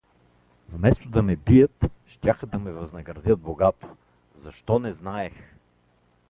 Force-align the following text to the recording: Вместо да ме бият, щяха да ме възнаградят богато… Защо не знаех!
Вместо 0.69 1.09
да 1.09 1.21
ме 1.21 1.35
бият, 1.35 1.85
щяха 2.07 2.47
да 2.47 2.59
ме 2.59 2.71
възнаградят 2.71 3.39
богато… 3.39 3.95
Защо 4.35 4.79
не 4.79 4.91
знаех! 4.91 5.33